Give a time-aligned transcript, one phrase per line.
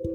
[0.00, 0.06] こ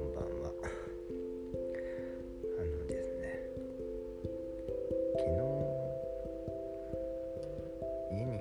[0.00, 0.50] んばんは。
[2.58, 3.38] あのですね
[5.14, 5.30] 昨日
[8.10, 8.40] 家に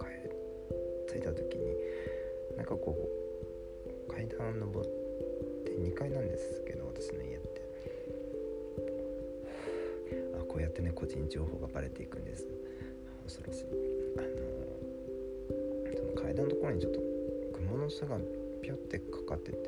[0.00, 0.04] 帰
[1.14, 1.76] 着いた時に
[2.56, 4.88] なんかこう階段登っ
[5.64, 7.62] て2階なんですけど私の家って。
[10.40, 12.55] あこうやってね個人情報がバレていくんですね。
[13.26, 13.64] 恐ろしい。
[14.18, 14.26] あの
[15.96, 17.00] その階段のところにちょっと
[17.58, 18.16] 蜘の巣が
[18.62, 19.58] ピョってかかってて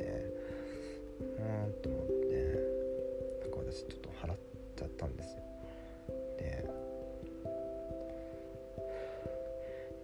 [1.20, 2.12] うーんと思って
[3.42, 4.36] なんか私ちょっと払っ
[4.76, 5.42] ちゃったんですよ。
[6.38, 6.70] で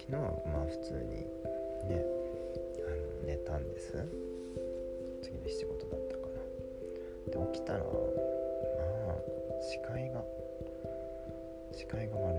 [0.00, 1.10] 昨日はまあ普通に
[1.88, 2.04] ね
[2.84, 3.92] あの寝たんです。
[5.22, 7.44] 次の日仕事だったから。
[7.46, 7.92] で起きたらまあ
[9.62, 10.22] 視界が
[11.72, 12.33] 視界が悪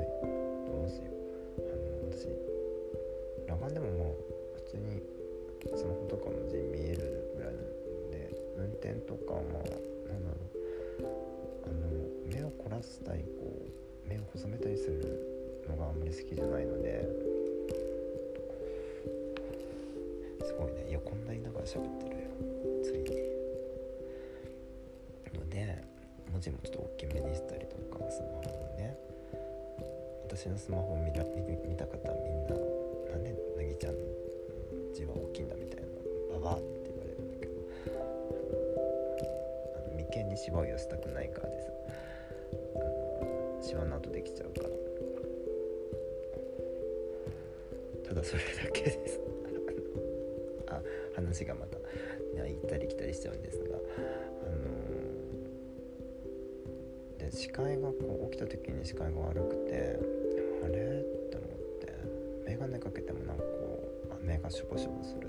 [9.18, 11.08] とかまあなんだろう。
[11.64, 11.76] あの
[12.32, 13.66] 目を凝らしたりこ
[14.06, 17.08] う目を細めたりするのがあんまり好きじゃないので
[20.44, 20.88] すごいね。
[20.92, 22.28] 横になりながら喋ってるよ。
[22.84, 23.06] ついに。
[25.34, 25.84] ので
[26.32, 28.98] 文字もちょっと大きめにしたりとかスマホのね
[30.26, 31.24] 私のスマホを見ら
[31.68, 32.56] 見た方みんな
[33.12, 33.96] なんでなぎちゃん
[34.94, 35.86] 字は大きいんだみたいな。
[36.40, 36.75] ババアって
[40.16, 41.72] あの眉間にシワを寄せたくないからです。
[42.76, 44.70] あのシワの後できちゃうから。
[48.08, 49.20] ただそれだけです。
[50.70, 50.82] あのあ
[51.16, 51.78] 話がまた、
[52.48, 53.80] 行ったり来たりしちゃうんですがあ
[54.50, 54.58] の
[57.18, 60.00] で視界がこう起きた時に視界が悪くて
[60.64, 61.02] あれ？
[61.02, 61.50] って思っ
[61.80, 61.94] て
[62.46, 63.90] 眼鏡かけてもなんかこ
[64.22, 65.28] う目がしょぼしょぼする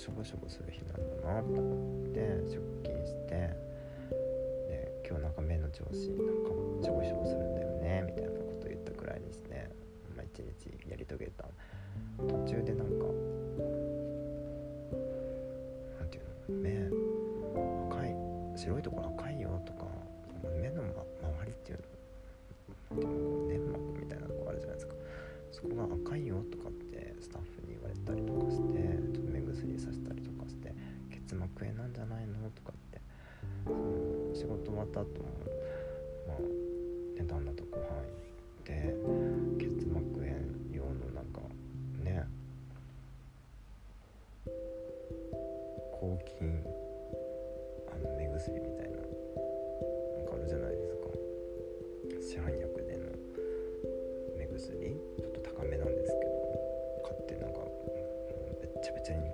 [0.00, 3.52] しょぼしょぼする日なんだなと思って出勤して
[4.64, 9.68] で今日なんか目の調子なんかしょぼしょぼするんだよねみたいなことを言ったくらいにして、
[10.16, 11.44] まあ、一日やり遂げた。
[12.16, 12.89] 途中でなんかなん
[32.50, 33.00] とかって。
[33.64, 35.28] その仕事終わった後も
[36.28, 36.38] まあ
[37.18, 38.10] ね旦那とご飯行
[38.60, 38.72] って
[39.58, 40.30] 結膜炎
[40.72, 41.40] 用のなんか
[42.02, 42.26] ね。
[45.92, 46.64] 抗菌
[47.92, 49.06] あの目薬みたいななん
[50.24, 51.00] かあるじゃないですか。
[52.20, 53.04] 市販薬での
[54.38, 54.96] 目薬。
[55.18, 56.40] ちょっと高めなんですけど。
[57.02, 59.29] 買ってなんかもうべっちゃべちゃに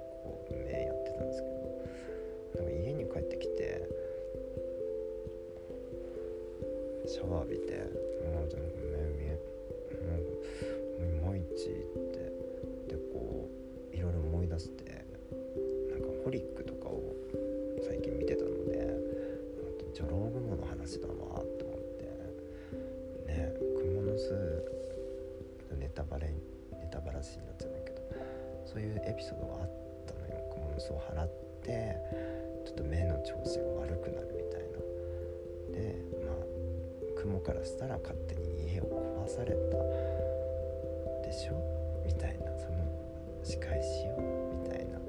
[29.06, 29.70] エピソードがあっ
[30.06, 31.28] たのよクモの巣を払っ
[31.62, 31.96] て
[32.66, 34.78] ちょっと目の調子が悪くなるみたいな。
[35.72, 35.94] で
[36.24, 36.36] まあ
[37.20, 38.84] 雲からしたら勝手に家を
[39.24, 39.56] 壊された。
[41.26, 41.54] でしょ？
[42.04, 42.56] みたいな。
[42.58, 42.76] その
[43.42, 44.16] 仕返しよ？
[44.62, 45.00] みたいな、ま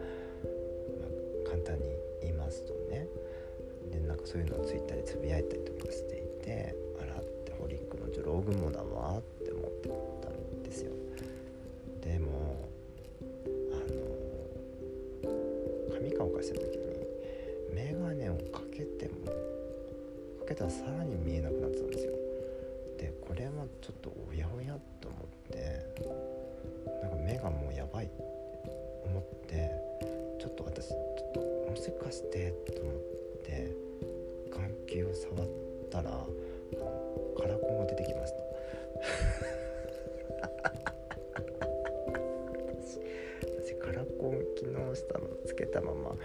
[1.46, 3.08] あ、簡単に言いますとね。
[3.92, 9.90] でなんかそういうのをツイッターでつぶやいたりとかしていてあらってホリックのジョロウグモだわって思って
[10.22, 10.92] たんですよ。
[16.48, 17.06] した時に
[17.76, 19.26] 眼鏡をかけても
[20.40, 22.12] かけたらさらに見えなくなってたんですよ。
[22.98, 25.86] でこれはちょっとおやおやと思って
[27.02, 28.24] なんか目がもうやばいって
[29.06, 29.70] 思って
[30.40, 31.40] ちょっと私ちょっと
[31.70, 32.96] もしかしてと思っ
[33.44, 33.72] て
[34.50, 35.50] 眼球を触っ
[35.92, 36.26] たら
[44.98, 46.16] したつけたまま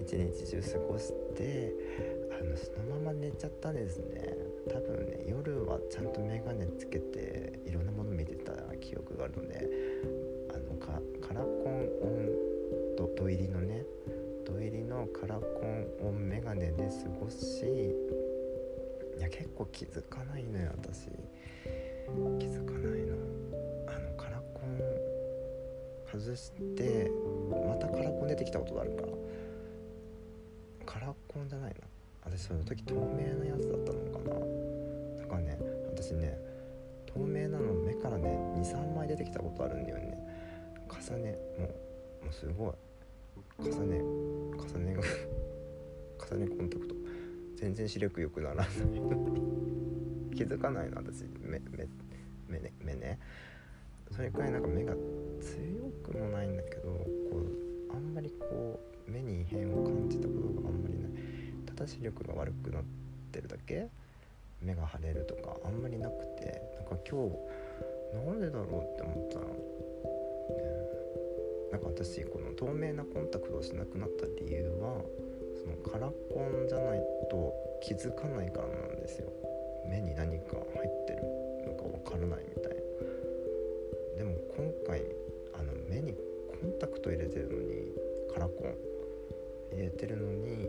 [0.00, 1.72] 一日中過ごして
[2.40, 4.36] あのそのまま寝ちゃったんですね。
[4.68, 9.68] 多分ね夜はちゃんと眼鏡つけていろんなもの見てた記憶があるので
[10.54, 13.84] あのカカラコンオンドド入りのね
[14.46, 17.62] ド入りのカラコンオン眼鏡で過ごし
[19.18, 21.08] いや結構気づかないのよ私。
[22.38, 23.13] 気づかないの。
[26.24, 27.10] 外して
[27.68, 29.02] またカラコン出てきたことがあるか。
[29.02, 29.08] ら
[30.86, 31.76] カラコンじゃないな。
[32.24, 33.00] 私その時透明
[33.38, 34.34] なやつだったのかな。
[35.20, 35.58] だからね
[35.92, 36.38] 私ね
[37.06, 40.16] 透明なの目からね23枚出てきたことあるんだよね。
[40.88, 41.66] 重ねも
[42.22, 42.72] うもうすごい。
[43.58, 45.02] 重ね重ねが
[46.32, 46.94] 重ねコンタクト。
[47.56, 48.66] 全然視力良くならない
[50.34, 51.24] 気づかないの私。
[51.42, 51.86] 目目
[52.48, 53.18] 目ね目ね。
[54.14, 54.92] それくらいなんか目が
[55.40, 56.98] 強くもないんだけどこ
[57.90, 58.78] うあんまりこ
[59.08, 61.10] う目に異変を感じたことがあんまりない。
[61.66, 62.82] ただ視力が悪くなっ
[63.32, 63.88] てるだけ？
[64.62, 66.62] 目が腫れるとかあんまりなくて。
[66.76, 67.34] なんか今日
[68.14, 69.50] なんでだろうって思ったら、ね、
[71.72, 75.02] なんか私この透明なコンタクトをしなくなった理由は
[75.58, 77.52] そのカラコンじゃないと
[77.82, 79.32] 気づかないからなんですよ。
[79.88, 81.24] 目に何か入ってる
[81.66, 82.73] のかわからないみたいな。
[84.84, 85.02] も今回
[85.54, 87.92] あの目にコンタクト入れてるのに
[88.32, 88.74] カラコン
[89.76, 90.68] 入れてるのに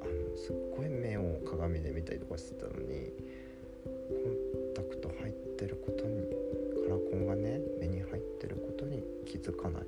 [0.00, 3.12] あのすっごい目を鏡で見たりとかしてたのに
[3.84, 6.22] コンタクト入ってることに
[6.84, 9.82] カラコンがね目に入ってることに気づかない。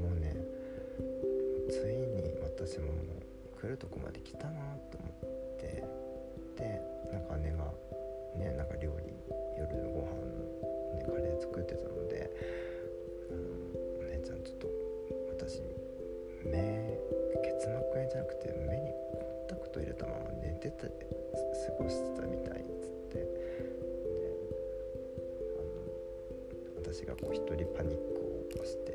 [0.00, 0.34] もうね
[1.70, 2.92] ついに私もも
[3.56, 4.93] う来るとこまで来たなと思って
[27.14, 28.92] がこう一人パニックを起こして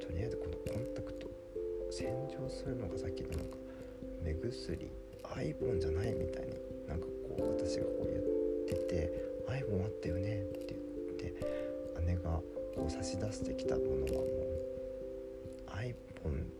[0.00, 1.28] とりあえずこのコンタクト
[1.90, 3.56] 洗浄するのが先のなんか
[4.22, 4.90] 目薬
[5.36, 6.54] アイボンじゃないみたいに
[6.88, 9.12] なんかこう私がこう言ってて
[9.48, 11.34] 「アイボンあったよね」って言って
[12.06, 12.40] 姉が
[12.74, 14.24] こう差し出してきたものはもう
[15.68, 15.94] アイ
[16.24, 16.50] ボン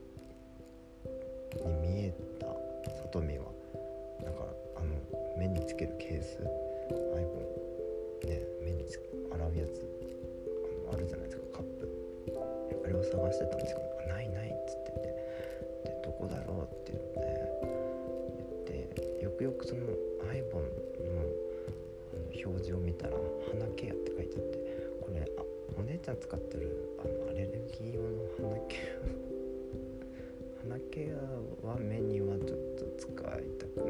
[1.83, 2.47] に見えた
[3.03, 3.47] 外見は
[4.23, 4.45] だか
[4.77, 4.95] あの
[5.39, 6.68] 目につけるケース
[9.69, 9.83] つ
[10.89, 11.89] あのあるじゃないですかカップ。
[12.85, 14.99] あれを探してたんですけど「ないない」っつってて。
[15.85, 17.19] でどこだろうって言って
[18.67, 19.83] 言ってよくよくその
[20.31, 20.69] アイボンの
[22.45, 23.17] 表示を見たら
[23.53, 24.59] 「鼻ケア」って書いてあって
[25.01, 25.43] これあ
[25.79, 29.29] お姉ちゃん使ってるあのアレルギー用の鼻ケア。
[30.69, 33.88] 鼻ケアは目にはちょっと使いたく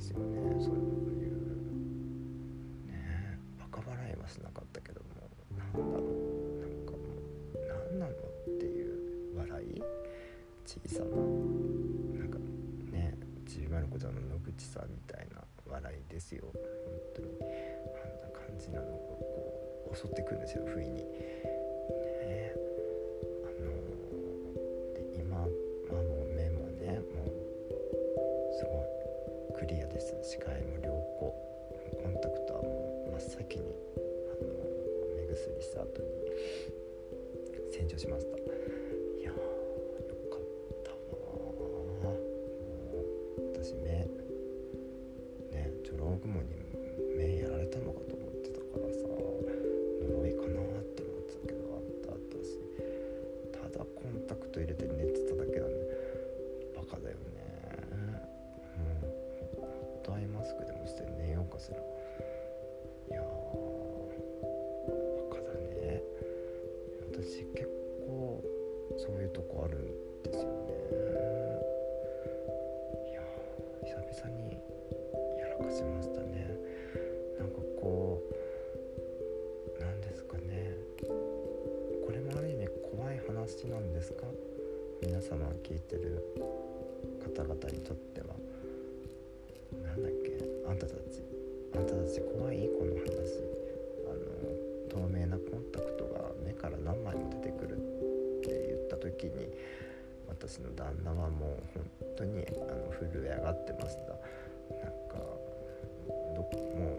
[0.00, 0.80] ですよねそういう
[2.88, 3.38] ね。
[3.60, 5.08] バカ笑いはしなかったけども
[5.58, 6.58] なんだろう。
[6.58, 7.60] なんかもう
[7.92, 8.16] 何なのっ
[8.58, 9.82] ていう笑い。
[10.64, 12.38] 小さななんか
[12.90, 16.62] ねちびまる子ちゃんの野口さんみたいな笑いですよ本
[17.16, 21.04] 当にあんな感じなのがこう襲ってくるんですよ不意に。
[30.22, 31.34] 視界も良好。
[32.02, 33.74] コンタクトはもう真っ先に
[34.30, 34.52] あの
[35.16, 36.08] 目薬した後に
[37.72, 38.39] 洗浄しました。
[74.40, 74.58] に
[75.38, 76.56] やらかしましたね。
[77.38, 78.22] なんかこ
[79.78, 80.74] うなんですかね。
[81.06, 84.26] これもある意味怖い話なんですか？
[85.02, 86.22] 皆様聞いてる
[87.24, 88.26] 方々にとっては。
[89.82, 91.22] なんだっけあんたたち
[91.74, 92.68] あんたたち怖い？
[92.78, 93.06] この話。
[94.10, 94.20] あの
[94.90, 97.80] 透明なコンタクトが目から何枚も出てくるっ
[98.42, 99.48] て言った時に
[100.40, 101.84] 私の旦那はもう本
[102.16, 104.16] 当にあの震え上がってました。
[104.72, 105.18] なんか
[106.30, 106.96] も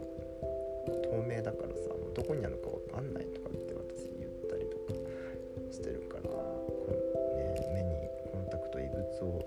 [0.87, 4.93] う透明だからさもうどこにあるか分かんないとかって私言ったりとか
[5.71, 6.85] してるからこ、
[7.33, 9.41] ね、目にコンタクト異物を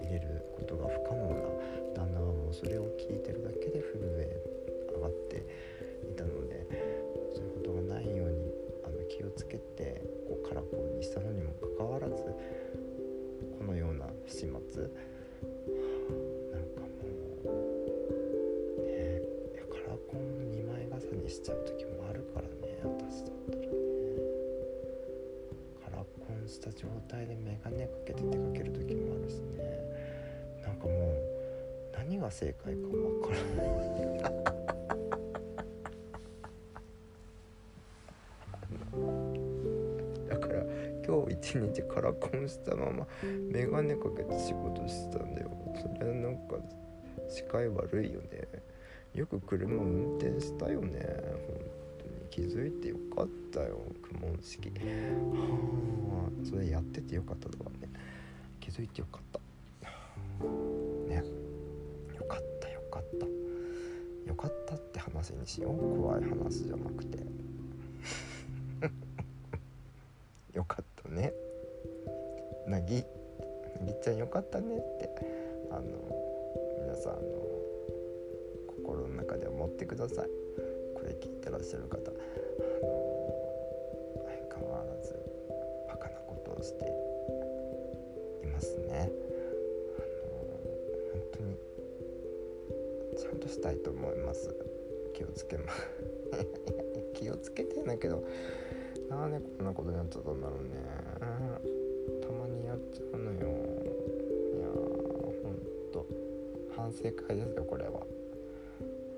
[0.00, 1.36] 入れることが不可能な
[1.94, 4.40] 旦那はもうそれを聞いてるだけで震え
[4.96, 5.44] 上がって
[6.08, 6.64] いたので
[7.36, 8.54] そういうことがないように
[8.84, 9.91] あの気をつけて
[14.32, 14.48] 始末。
[14.48, 14.60] なん
[16.72, 17.04] かも
[17.44, 19.20] うね
[19.70, 20.18] カラコン
[20.50, 22.80] 2枚重ねしちゃう時もあるからね。
[22.82, 23.68] 私だったらね。
[25.84, 29.62] カラコンした状態で眼鏡かけて出かける時もあるしね。
[30.62, 30.96] なんかもう
[31.94, 32.92] 何が正解かわ
[33.28, 34.51] からない。
[41.06, 43.06] 今日一日カラコンしたまま
[43.50, 45.50] 眼鏡かけて仕事してたんだよ。
[45.74, 46.56] それはなんか
[47.28, 48.46] 視界悪いよね。
[49.14, 51.00] よく車運転したよね。
[51.00, 51.60] 本
[51.98, 52.12] 当に。
[52.30, 53.78] 気づいてよかったよ。
[54.02, 54.74] 苦問式は
[56.28, 56.46] あ。
[56.46, 57.88] それやっててよかっただわね。
[58.60, 59.40] 気づいてよかった。
[61.08, 61.22] ね。
[62.16, 63.26] よかったよかった。
[64.28, 65.76] よかったって話にしよう。
[66.00, 67.18] 怖い話じゃなくて。
[70.56, 70.91] よかった。
[72.96, 73.06] ね
[73.80, 75.10] なぎなぎちゃんよかったねって
[75.70, 75.82] あの
[76.82, 77.22] 皆さんあの
[78.66, 80.28] 心の中で思ってください。
[80.94, 82.00] これ聞いてらっしゃる方あ
[82.84, 82.92] の
[84.50, 85.16] 相変わらず
[85.88, 86.84] バカなことをして
[88.44, 89.10] いますね。
[89.98, 90.36] あの
[91.12, 91.56] 本当に
[93.18, 94.54] ちゃんとしたいと思います。
[95.14, 95.82] 気をつけます。
[97.14, 98.22] 気をつけてんだけど
[99.08, 101.81] なんでこんなことになっちゃったんだろうね。
[102.72, 103.38] やっちゃうのよ。
[103.38, 104.72] いやー
[105.42, 105.60] ほん
[105.92, 106.06] と。
[106.74, 108.00] 反省会ですよこれは。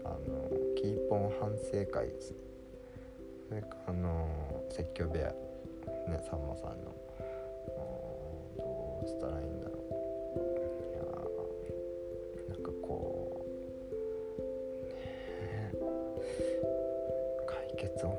[0.05, 2.35] あのキーポン反省会です。
[3.49, 4.29] それかあの
[4.71, 5.35] 説教部屋ね
[6.29, 6.93] さんまさんの。
[8.59, 9.95] どうしたらいいんだろう。
[10.91, 13.47] いやーなんかこ
[14.37, 14.43] う
[15.45, 15.73] ね
[17.47, 18.11] 解決方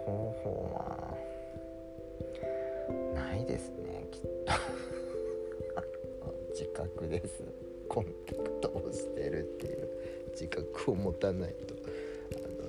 [0.44, 1.14] 法は
[3.14, 4.54] ないですねきっと。
[6.58, 7.44] 自覚です。
[7.90, 9.90] コンタクトをしてるっていう。
[10.32, 11.76] 自覚を持たないと。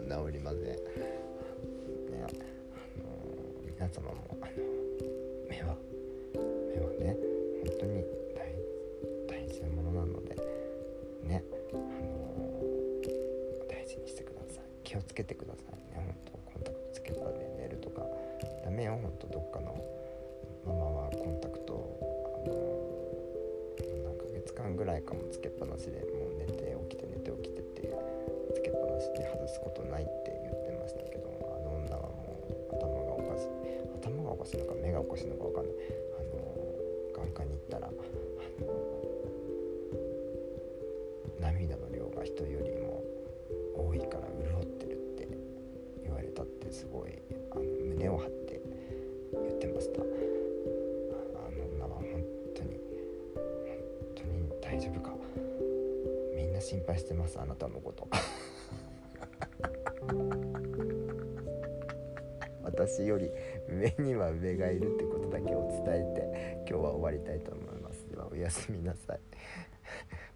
[0.08, 0.76] あの治りません、ね、
[2.16, 2.28] あの
[3.64, 4.50] 皆様もあの
[5.48, 5.76] 目は
[6.74, 7.16] 目はね
[7.64, 8.38] 本当に大
[9.28, 10.34] 大事なものなので
[11.22, 11.44] ね。
[11.72, 11.82] あの
[13.68, 14.64] 大事にしてください。
[14.82, 15.45] 気をつけてください。
[25.06, 27.94] かもつけっぱなしでもう寝て起きて寝て起きてって
[28.54, 33.48] つけっぱなしで外すことないって言ってましたけどあの女はもう頭がおかしい。
[34.02, 35.74] 頭がおかしいのか目がおかしいのか分かんない。
[36.18, 36.22] あ
[37.22, 37.96] の眼科に行ったらあの
[41.40, 43.02] 涙の量が人よりも
[43.76, 45.28] 多いから潤ってるって
[46.02, 47.12] 言われたってすごい
[54.76, 55.10] 大丈夫か？
[56.36, 58.06] みんな心配してますあなたのこと。
[62.62, 63.30] 私より
[63.68, 68.06] 目には上がいるってことだけを伝えて今日は終わりたいと思います。
[68.10, 69.20] ではおやすみなさい。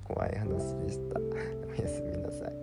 [0.04, 1.20] 怖い話でした。
[1.20, 2.59] おやすみなさい。